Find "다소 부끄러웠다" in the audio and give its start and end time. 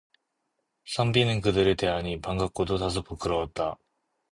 2.79-3.77